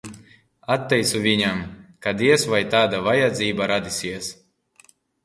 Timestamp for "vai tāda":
2.53-3.03